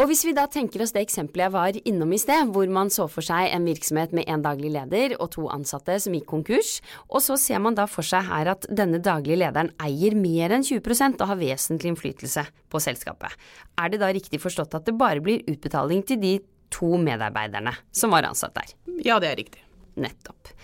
og 0.00 0.06
hvis 0.08 0.22
vi 0.24 0.32
da 0.32 0.46
tenker 0.48 0.80
oss 0.80 0.94
det 0.96 1.02
eksempelet 1.04 1.44
jeg 1.44 1.52
var 1.52 1.76
innom 1.84 2.12
i 2.16 2.18
sted, 2.20 2.48
hvor 2.54 2.70
man 2.72 2.88
så 2.92 3.04
for 3.12 3.24
seg 3.24 3.50
en 3.52 3.66
virksomhet 3.68 4.14
med 4.16 4.30
en 4.32 4.40
daglig 4.40 4.70
leder 4.72 5.12
og 5.18 5.28
to 5.34 5.44
ansatte 5.52 5.98
som 6.00 6.14
gikk 6.16 6.24
konkurs, 6.30 6.70
og 7.12 7.20
så 7.20 7.36
ser 7.36 7.60
man 7.60 7.76
da 7.76 7.84
for 7.84 8.06
seg 8.06 8.24
her 8.30 8.48
at 8.54 8.64
denne 8.72 9.02
daglige 9.04 9.42
lederen 9.42 9.68
eier 9.84 10.16
mer 10.16 10.54
enn 10.56 10.64
20 10.64 11.20
og 11.20 11.26
har 11.28 11.40
vesentlig 11.42 11.92
innflytelse 11.92 12.46
på 12.72 12.80
selskapet. 12.80 13.36
Er 13.76 13.92
det 13.92 14.00
da 14.00 14.08
riktig 14.08 14.40
forstått 14.40 14.78
at 14.78 14.88
det 14.88 14.96
bare 14.96 15.20
blir 15.20 15.44
utbetaling 15.44 16.00
til 16.08 16.22
de 16.22 16.32
to 16.72 16.94
medarbeiderne 16.96 17.76
som 17.92 18.16
var 18.16 18.24
ansatt 18.30 18.56
der? 18.56 18.72
Ja, 19.04 19.20
det 19.20 19.34
er 19.34 19.38
riktig. 19.42 19.66
Nettopp. 20.00 20.54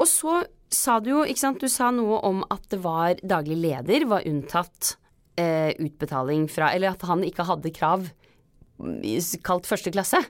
Og 0.00 0.08
så 0.08 0.40
sa 0.72 0.96
du 1.04 1.12
jo, 1.12 1.20
ikke 1.28 1.44
sant, 1.44 1.60
du 1.60 1.68
sa 1.68 1.92
noe 1.92 2.22
om 2.24 2.40
at 2.48 2.64
det 2.72 2.80
var 2.80 3.20
daglig 3.20 3.60
leder 3.60 4.08
var 4.08 4.24
unntatt 4.24 4.94
eh, 5.36 5.76
utbetaling 5.76 6.48
fra 6.48 6.72
Eller 6.72 6.94
at 6.94 7.04
han 7.08 7.20
ikke 7.26 7.44
hadde 7.52 7.76
krav 7.76 8.08
kalt 9.46 9.68
første 9.68 9.92
klasse. 9.94 10.20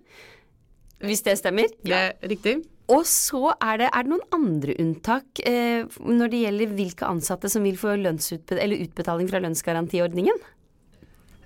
Hvis 1.02 1.24
det 1.26 1.38
stemmer? 1.40 1.70
Det 1.82 1.98
er 1.98 2.14
riktig. 2.30 2.60
Og 2.92 3.04
så 3.08 3.54
er 3.62 3.78
det, 3.80 3.90
er 3.90 4.04
det 4.04 4.10
noen 4.10 4.34
andre 4.34 4.74
unntak 4.82 5.42
eh, 5.46 5.86
når 6.02 6.32
det 6.32 6.40
gjelder 6.42 6.74
hvilke 6.76 7.08
ansatte 7.08 7.50
som 7.50 7.64
vil 7.64 7.78
få 7.80 7.94
utbetaling 7.96 9.30
fra 9.30 9.40
lønnsgarantiordningen? 9.42 10.42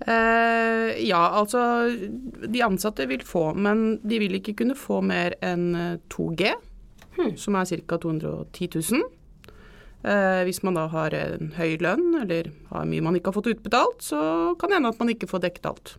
Eh, 0.06 0.88
ja, 1.06 1.22
altså 1.38 1.88
de 2.44 2.64
ansatte 2.64 3.06
vil 3.08 3.24
få, 3.24 3.50
men 3.54 3.98
de 4.04 4.20
vil 4.20 4.40
ikke 4.40 4.56
kunne 4.58 4.76
få 4.76 5.00
mer 5.04 5.36
enn 5.44 6.00
2G, 6.12 6.50
hmm. 7.16 7.36
som 7.40 7.60
er 7.60 7.70
ca. 7.84 8.00
210 8.02 8.68
000. 8.96 9.06
Eh, 10.06 10.42
hvis 10.46 10.62
man 10.62 10.76
da 10.76 10.86
har 10.92 11.14
en 11.16 11.54
høy 11.56 11.78
lønn 11.82 12.12
eller 12.20 12.52
har 12.70 12.84
mye 12.86 13.04
man 13.04 13.16
ikke 13.18 13.32
har 13.32 13.38
fått 13.40 13.54
utbetalt, 13.54 14.04
så 14.04 14.18
kan 14.60 14.70
det 14.70 14.80
hende 14.80 14.92
at 14.92 15.00
man 15.02 15.12
ikke 15.12 15.30
får 15.30 15.46
dekket 15.46 15.70
alt. 15.72 15.96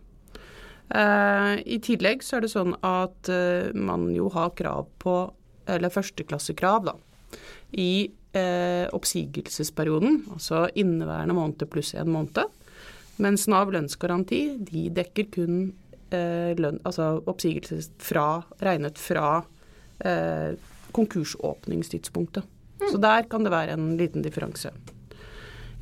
Eh, 0.88 1.54
I 1.68 1.78
tillegg 1.84 2.22
så 2.24 2.38
er 2.38 2.46
det 2.46 2.52
sånn 2.52 2.76
at 2.86 3.28
eh, 3.32 3.74
man 3.76 4.08
jo 4.14 4.30
har 4.32 4.54
krav 4.56 4.88
på, 5.02 5.16
eller 5.68 5.92
førsteklassekrav, 5.92 6.88
da, 6.88 6.94
i 7.76 8.08
eh, 8.32 8.86
oppsigelsesperioden, 8.96 10.22
altså 10.32 10.66
inneværende 10.78 11.36
måned 11.36 11.66
pluss 11.72 11.92
en 11.94 12.12
måned. 12.14 12.56
Mens 13.18 13.48
Nav 13.50 13.72
lønnsgaranti 13.74 14.42
de 14.62 14.86
dekker 14.94 15.28
kun 15.34 15.56
eh, 16.14 16.54
lønn, 16.58 16.78
altså 16.86 17.18
oppsigelse 17.28 17.82
fra, 18.00 18.44
regnet 18.62 19.00
fra 19.02 19.42
eh, 20.06 20.54
konkursåpningstidspunktet. 20.96 22.46
Mm. 22.78 22.88
Så 22.92 23.00
der 23.02 23.26
kan 23.28 23.44
det 23.44 23.52
være 23.52 23.74
en 23.74 23.90
liten 23.98 24.22
differanse. 24.24 24.70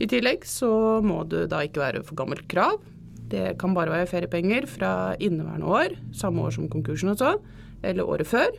I 0.01 0.09
tillegg 0.11 0.45
så 0.49 1.01
må 1.05 1.23
du 1.29 1.45
da 1.49 1.63
ikke 1.65 1.85
være 1.85 2.03
for 2.05 2.19
gammelt 2.19 2.49
krav. 2.51 2.81
Det 3.31 3.57
kan 3.61 3.75
bare 3.75 3.93
være 3.93 4.09
feriepenger 4.11 4.69
fra 4.71 4.91
inneværende 5.19 5.67
år, 5.67 5.97
samme 6.15 6.47
år 6.47 6.55
som 6.55 6.69
konkursen 6.71 7.13
også, 7.15 7.37
eller 7.83 8.07
året 8.07 8.31
før. 8.31 8.53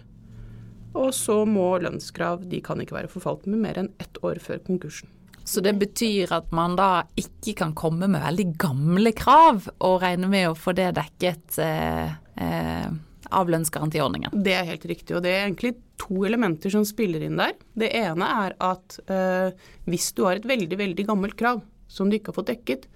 Og 0.97 1.13
så 1.15 1.43
må 1.47 1.69
lønnskrav 1.83 2.47
de 2.49 2.59
kan 2.63 2.81
ikke 2.81 2.97
være 2.97 3.11
forfalt 3.11 3.47
med 3.47 3.61
mer 3.63 3.79
enn 3.79 3.93
ett 4.01 4.19
år 4.25 4.41
før 4.43 4.59
konkursen. 4.65 5.11
Så 5.47 5.61
det 5.63 5.77
betyr 5.79 6.31
at 6.35 6.49
man 6.51 6.75
da 6.75 7.05
ikke 7.15 7.53
kan 7.61 7.71
komme 7.77 8.09
med 8.11 8.19
veldig 8.19 8.47
gamle 8.59 9.13
krav 9.15 9.69
og 9.79 10.01
regne 10.03 10.27
med 10.27 10.49
å 10.49 10.57
få 10.59 10.73
det 10.75 10.89
dekket 10.97 11.59
eh, 11.63 12.17
eh, 12.43 12.89
av 13.31 13.51
lønnsgarantiordningen? 13.53 14.35
Det 14.43 14.57
er 14.57 14.67
helt 14.67 14.83
riktig, 14.89 15.15
og 15.15 15.23
det 15.23 15.31
er 15.31 15.45
egentlig 15.45 15.77
to 16.01 16.25
elementer 16.27 16.73
som 16.73 16.83
spiller 16.87 17.23
inn 17.23 17.39
der. 17.39 17.55
Det 17.79 17.93
ene 17.95 18.27
er 18.43 18.57
at 18.59 18.99
eh, 19.07 19.55
hvis 19.87 20.11
du 20.17 20.25
har 20.27 20.41
et 20.41 20.49
veldig, 20.51 20.81
veldig 20.83 21.07
gammelt 21.07 21.39
krav 21.39 21.63
som 21.87 22.11
du 22.11 22.17
ikke 22.17 22.33
har 22.33 22.41
fått 22.41 22.51
dekket, 22.51 22.89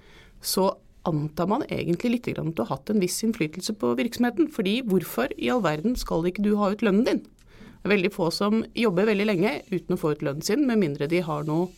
så 0.44 0.74
antar 1.10 1.50
man 1.50 1.66
egentlig 1.70 2.14
litt 2.14 2.32
at 2.32 2.56
du 2.56 2.64
har 2.64 2.76
hatt 2.76 2.92
en 2.94 3.02
viss 3.02 3.22
innflytelse 3.26 3.74
på 3.82 3.94
virksomheten. 3.98 4.50
Fordi 4.54 4.82
hvorfor 4.86 5.34
i 5.38 5.50
all 5.54 5.64
verden 5.66 5.96
skal 6.00 6.28
ikke 6.30 6.46
du 6.46 6.56
ha 6.60 6.72
ut 6.74 6.84
lønnen 6.86 7.08
din? 7.08 7.22
Det 7.82 7.90
er 7.90 7.96
veldig 7.96 8.12
få 8.14 8.30
som 8.34 8.60
jobber 8.78 9.10
veldig 9.10 9.26
lenge 9.26 9.56
uten 9.72 9.96
å 9.96 10.00
få 10.00 10.14
ut 10.14 10.26
lønnen 10.26 10.46
sin, 10.46 10.68
med 10.70 10.78
mindre 10.84 11.08
de 11.10 11.24
har 11.26 11.48
noe, 11.48 11.72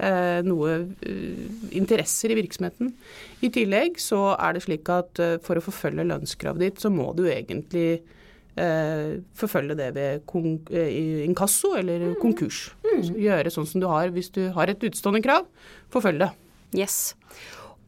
eh, 0.00 0.40
noe 0.46 0.76
uh, 0.88 1.50
interesser 1.76 2.32
i 2.32 2.38
virksomheten. 2.38 2.94
I 3.44 3.50
tillegg 3.52 4.00
så 4.00 4.30
er 4.38 4.56
det 4.56 4.64
slik 4.64 4.88
at 4.88 5.20
uh, 5.20 5.36
for 5.44 5.60
å 5.60 5.64
forfølge 5.66 6.08
lønnskravet 6.08 6.64
ditt, 6.64 6.80
så 6.80 6.88
må 6.88 7.10
du 7.18 7.26
egentlig 7.28 8.00
uh, 8.56 9.20
forfølge 9.36 9.76
det 9.82 9.90
ved 9.98 10.32
inkasso 11.28 11.74
eller 11.76 12.14
mm. 12.14 12.16
konkurs. 12.24 12.70
Mm. 12.88 13.20
Gjøre 13.26 13.52
sånn 13.52 13.68
som 13.68 13.84
du 13.84 13.90
har 13.92 14.16
hvis 14.16 14.32
du 14.32 14.46
har 14.56 14.72
et 14.72 14.88
utstående 14.88 15.20
krav. 15.28 15.44
Forfølg 15.92 16.24
det. 16.24 16.32
Yes. 16.80 17.12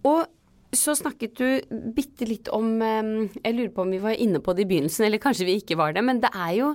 Og 0.04 0.26
så 0.72 0.94
snakket 0.96 1.34
du 1.36 1.76
bitte 1.92 2.24
litt 2.24 2.48
om 2.48 2.80
Jeg 2.80 3.52
lurer 3.52 3.72
på 3.74 3.82
om 3.84 3.90
vi 3.92 4.00
var 4.00 4.16
inne 4.16 4.40
på 4.40 4.54
det 4.56 4.64
i 4.64 4.68
begynnelsen, 4.70 5.04
eller 5.04 5.20
kanskje 5.20 5.44
vi 5.44 5.58
ikke 5.60 5.76
var 5.76 5.92
det. 5.92 6.00
Men 6.06 6.22
det 6.22 6.30
er 6.32 6.54
jo 6.56 6.70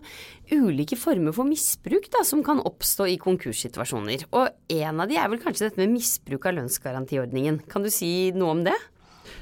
ulike 0.53 0.99
former 0.99 1.33
for 1.33 1.49
misbruk 1.49 2.05
da, 2.13 2.21
som 2.27 2.43
kan 2.45 2.61
oppstå 2.61 3.07
i 3.09 3.17
konkurssituasjoner. 3.21 4.27
Og 4.37 4.53
en 4.77 5.01
av 5.01 5.09
de 5.09 5.17
er 5.17 5.31
vel 5.33 5.41
kanskje 5.41 5.65
dette 5.67 5.81
med 5.81 5.95
misbruk 5.95 6.45
av 6.45 6.59
lønnsgarantiordningen. 6.59 7.63
Kan 7.71 7.87
du 7.87 7.89
si 7.93 8.29
noe 8.37 8.53
om 8.53 8.63
det? 8.69 8.77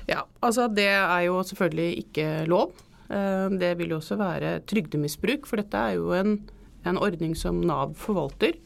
Ja, 0.08 0.24
altså 0.46 0.70
det 0.72 0.88
er 0.94 1.22
jo 1.28 1.42
selvfølgelig 1.46 2.06
ikke 2.06 2.30
lov. 2.50 2.76
Eh, 3.10 3.50
det 3.60 3.76
vil 3.80 3.94
jo 3.94 4.00
også 4.00 4.18
være 4.20 4.60
trygdemisbruk, 4.70 5.46
for 5.50 5.62
dette 5.62 5.78
er 5.78 5.98
jo 6.00 6.14
en, 6.18 6.40
en 6.86 7.02
ordning 7.02 7.36
som 7.38 7.62
Nav 7.66 7.96
forvalter. 8.00 8.58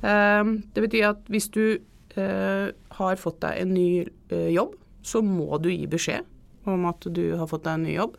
Eh, 0.00 0.52
det 0.74 0.84
betyr 0.86 1.10
at 1.12 1.24
hvis 1.32 1.50
du 1.54 1.64
eh, 2.16 2.68
har 3.00 3.20
fått 3.20 3.40
deg 3.44 3.62
en 3.62 3.74
ny 3.76 3.90
jobb, 4.54 4.76
så 5.06 5.22
må 5.24 5.58
du 5.62 5.70
gi 5.72 5.86
beskjed 5.90 6.26
om 6.68 6.84
at 6.90 7.06
du 7.08 7.24
har 7.38 7.48
fått 7.50 7.64
deg 7.66 7.78
en 7.78 7.86
ny 7.88 7.94
jobb. 7.94 8.18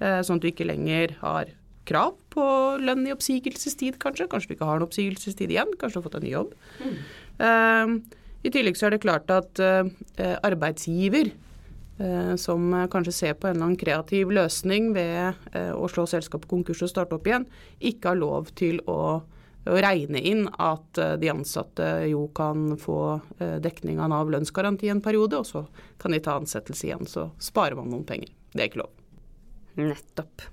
Eh, 0.00 0.20
sånn 0.24 0.40
at 0.40 0.44
du 0.44 0.50
ikke 0.50 0.68
lenger 0.68 1.16
har 1.20 1.52
krav 1.88 2.14
på 2.32 2.44
lønn 2.80 3.04
i 3.08 3.12
oppsigelsestid, 3.14 3.98
kanskje. 4.02 4.28
Kanskje 4.30 4.52
du 4.52 4.56
ikke 4.56 4.68
har 4.68 4.80
en 4.80 4.86
oppsigelsestid 4.86 5.52
igjen. 5.52 5.72
Kanskje 5.78 5.98
du 5.98 6.00
har 6.00 6.06
fått 6.08 6.18
deg 6.18 6.22
en 6.22 6.28
ny 6.28 6.34
jobb. 6.36 6.52
Mm. 6.82 7.96
I 8.42 8.50
tillegg 8.54 8.78
så 8.78 8.86
er 8.86 8.94
det 8.94 9.02
klart 9.02 9.30
at 9.34 9.58
uh, 9.62 9.88
arbeidsgiver, 10.46 11.32
som 12.40 12.72
kanskje 12.90 13.12
ser 13.14 13.34
på 13.38 13.46
en 13.46 13.56
eller 13.56 13.66
annen 13.66 13.78
kreativ 13.78 14.30
løsning 14.34 14.88
ved 14.96 15.36
å 15.54 15.84
slå 15.92 16.06
selskapet 16.10 16.48
konkurs 16.50 16.80
og 16.82 16.90
starte 16.90 17.14
opp 17.14 17.28
igjen, 17.28 17.44
ikke 17.78 18.10
har 18.10 18.18
lov 18.18 18.48
til 18.58 18.80
å 18.90 19.20
å 19.68 19.78
regne 19.78 20.20
inn 20.22 20.46
at 20.60 20.98
eh, 20.98 21.14
de 21.20 21.30
ansatte 21.32 21.88
jo 22.10 22.26
kan 22.34 22.72
få 22.80 22.98
eh, 23.38 23.58
dekning 23.62 24.00
av 24.02 24.10
Nav 24.12 24.32
lønnsgaranti 24.32 24.90
en 24.92 25.04
periode, 25.04 25.38
og 25.38 25.46
så 25.48 25.66
kan 26.02 26.14
de 26.14 26.22
ta 26.22 26.38
ansettelse 26.40 26.88
igjen. 26.88 27.06
Så 27.08 27.30
sparer 27.42 27.78
man 27.78 27.92
noen 27.92 28.06
penger. 28.08 28.32
Det 28.52 28.64
er 28.64 28.72
ikke 28.72 28.82
lov. 28.82 28.98
Nettopp. 29.78 30.44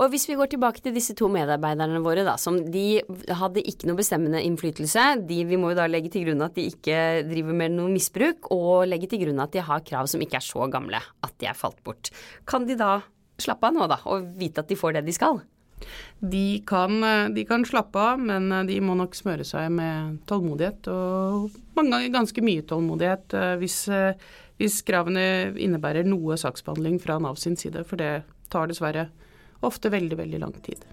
Og 0.00 0.08
hvis 0.14 0.24
vi 0.30 0.36
går 0.38 0.48
tilbake 0.54 0.80
til 0.80 0.94
disse 0.96 1.12
to 1.18 1.28
medarbeiderne 1.30 2.00
våre, 2.02 2.24
da, 2.24 2.38
som 2.40 2.56
de 2.72 3.02
hadde 3.36 3.64
ikke 3.68 3.88
noe 3.90 3.98
bestemmende 3.98 4.40
innflytelse. 4.40 5.04
De, 5.28 5.42
vi 5.46 5.58
må 5.60 5.74
jo 5.74 5.78
da 5.82 5.88
legge 5.90 6.10
til 6.14 6.24
grunn 6.26 6.44
at 6.46 6.56
de 6.56 6.64
ikke 6.72 6.96
driver 7.28 7.58
med 7.58 7.76
noe 7.76 7.92
misbruk, 7.92 8.48
og 8.54 8.88
legge 8.88 9.10
til 9.12 9.26
grunn 9.26 9.42
at 9.44 9.52
de 9.52 9.64
har 9.66 9.84
krav 9.86 10.08
som 10.10 10.24
ikke 10.24 10.40
er 10.40 10.46
så 10.46 10.68
gamle 10.72 11.02
at 11.02 11.36
de 11.42 11.50
er 11.50 11.58
falt 11.58 11.82
bort. 11.84 12.10
Kan 12.48 12.64
de 12.68 12.78
da 12.80 12.96
slappe 13.42 13.68
av 13.68 13.76
nå, 13.76 13.88
da, 13.90 14.00
og 14.08 14.32
vite 14.40 14.64
at 14.64 14.72
de 14.72 14.78
får 14.78 14.96
det 14.96 15.06
de 15.10 15.16
skal? 15.16 15.42
De 16.22 16.62
kan, 16.66 17.04
eh, 17.04 17.28
de 17.34 17.44
kan, 17.44 17.64
slappe 17.66 17.98
av, 17.98 18.20
men 18.20 18.50
eh, 18.52 18.64
de 18.68 18.78
må 18.84 18.94
nok 18.98 19.16
smøre 19.18 19.46
seg 19.46 19.70
med 19.74 20.20
tålmodighet. 20.30 20.86
Og 20.92 21.50
mange 21.78 21.96
ganger 21.96 22.14
ganske 22.18 22.44
mye 22.44 22.66
tålmodighet 22.68 23.34
eh, 23.38 23.54
hvis, 23.62 23.78
hvis 24.60 24.80
kravene 24.86 25.24
innebærer 25.58 26.06
noe 26.06 26.38
saksbehandling 26.38 27.00
fra 27.02 27.18
Nav 27.22 27.40
sin 27.42 27.58
side. 27.58 27.82
For 27.88 28.00
det 28.00 28.22
tar 28.52 28.70
dessverre 28.70 29.08
ofte 29.66 29.90
veldig, 29.92 30.18
veldig 30.18 30.42
lang 30.42 30.54
tid. 30.62 30.86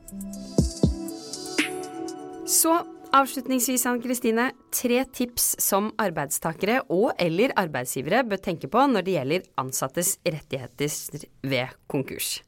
Så 2.50 2.74
avslutningsvis, 3.14 3.86
Anne 3.86 4.02
Kristine. 4.02 4.50
Tre 4.74 5.04
tips 5.14 5.56
som 5.62 5.92
arbeidstakere 6.02 6.82
og 6.90 7.12
eller 7.22 7.54
arbeidsgivere 7.58 8.26
bør 8.26 8.42
tenke 8.50 8.70
på 8.72 8.86
når 8.90 9.06
det 9.06 9.18
gjelder 9.20 9.50
ansattes 9.62 10.18
rettigheter 10.26 11.26
ved 11.46 11.78
konkurs. 11.90 12.40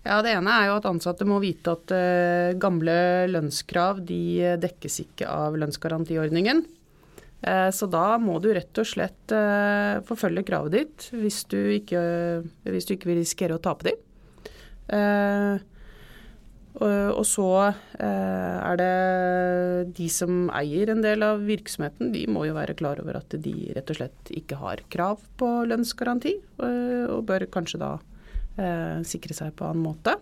Ja, 0.00 0.22
Det 0.24 0.32
ene 0.32 0.52
er 0.56 0.70
jo 0.70 0.76
at 0.78 0.86
ansatte 0.88 1.26
må 1.28 1.40
vite 1.42 1.74
at 1.76 1.92
uh, 1.92 2.56
gamle 2.60 2.94
lønnskrav 3.28 4.00
de 4.08 4.56
dekkes 4.60 5.02
ikke 5.04 5.28
av 5.28 5.58
lønnsgarantiordningen. 5.60 6.62
Uh, 7.44 7.68
så 7.72 7.88
da 7.88 8.16
må 8.20 8.38
du 8.40 8.48
rett 8.56 8.80
og 8.80 8.88
slett 8.88 9.34
uh, 9.36 10.00
forfølge 10.08 10.46
kravet 10.48 10.76
ditt 10.78 11.10
hvis 11.12 11.42
du 11.52 11.58
ikke, 11.76 12.00
hvis 12.64 12.88
du 12.88 12.94
ikke 12.96 13.12
vil 13.12 13.20
risikere 13.20 13.58
å 13.58 13.62
tape 13.64 13.90
dem. 13.90 14.06
Og, 16.80 17.22
så 17.28 17.46
er 18.00 18.78
det 18.80 18.94
de 19.94 20.06
som 20.10 20.48
eier 20.56 20.90
en 20.90 21.02
del 21.04 21.22
av 21.22 21.44
virksomheten, 21.46 22.10
de 22.14 22.24
må 22.30 22.46
jo 22.48 22.56
være 22.56 22.74
klar 22.78 22.98
over 23.02 23.20
at 23.20 23.36
de 23.44 23.54
rett 23.76 23.92
og 23.92 24.00
slett 24.00 24.32
ikke 24.34 24.58
har 24.58 24.82
krav 24.90 25.22
på 25.38 25.50
lønnsgaranti, 25.70 26.34
og 26.64 27.22
bør 27.28 27.46
kanskje 27.54 27.82
da 27.84 27.92
eh, 28.60 29.00
sikre 29.08 29.36
seg 29.36 29.54
på 29.56 29.68
annen 29.68 29.84
måte. 29.84 30.16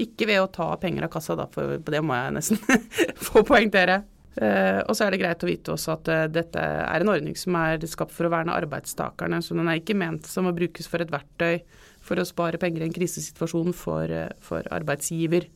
Ikke 0.00 0.28
ved 0.30 0.42
å 0.42 0.50
ta 0.52 0.70
penger 0.80 1.06
av 1.06 1.12
kassa, 1.14 1.36
da, 1.38 1.48
for 1.50 1.78
det 1.82 2.02
må 2.04 2.16
jeg 2.16 2.36
nesten 2.36 2.60
få 3.30 3.44
poengtere. 3.46 4.02
Eh, 4.38 4.78
og 4.86 4.94
så 4.94 5.04
er 5.04 5.12
det 5.12 5.20
greit 5.20 5.42
å 5.42 5.48
vite 5.48 5.72
også 5.74 5.96
at 5.96 6.08
eh, 6.12 6.28
dette 6.30 6.62
er 6.62 7.02
en 7.02 7.10
ordning 7.10 7.34
som 7.36 7.56
er 7.58 7.82
skapt 7.90 8.14
for 8.14 8.28
å 8.28 8.32
verne 8.32 8.54
arbeidstakerne. 8.54 9.40
Så 9.42 9.56
den 9.58 9.68
er 9.68 9.80
ikke 9.80 9.98
ment 9.98 10.28
som 10.30 10.46
å 10.46 10.54
brukes 10.56 10.86
for 10.90 11.02
et 11.02 11.10
verktøy 11.10 11.58
for 12.06 12.20
å 12.20 12.26
spare 12.28 12.60
penger 12.60 12.84
i 12.84 12.88
en 12.88 12.94
krisesituasjon 12.94 13.74
for, 13.76 14.08
uh, 14.08 14.30
for 14.40 14.64
arbeidsgiver. 14.72 15.50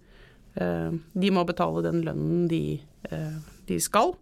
Eh, 0.61 0.91
de 0.93 1.31
må 1.35 1.47
betale 1.49 1.85
den 1.87 2.03
lønnen 2.07 2.45
de, 2.51 2.81
de 3.69 3.79
skal, 3.83 4.15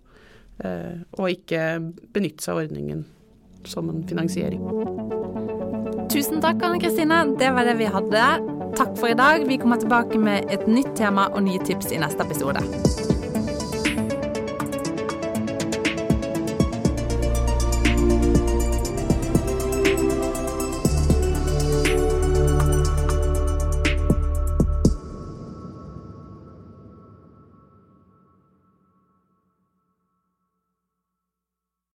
og 0.63 1.27
ikke 1.31 1.61
benytte 2.15 2.45
seg 2.45 2.53
av 2.53 2.61
ordningen 2.65 3.03
som 3.69 3.89
en 3.91 4.05
finansiering. 4.09 4.63
Tusen 6.13 6.43
takk, 6.45 6.63
Anne 6.63 6.81
Kristine. 6.81 7.23
Det 7.39 7.53
var 7.55 7.65
det 7.69 7.79
vi 7.79 7.89
hadde. 7.89 8.27
Takk 8.77 8.97
for 8.99 9.13
i 9.13 9.17
dag. 9.19 9.47
Vi 9.49 9.57
kommer 9.61 9.81
tilbake 9.81 10.19
med 10.19 10.51
et 10.53 10.67
nytt 10.69 10.95
tema 10.97 11.29
og 11.33 11.43
nye 11.43 11.61
tips 11.65 11.93
i 11.93 12.01
neste 12.01 12.25
episode. 12.25 12.65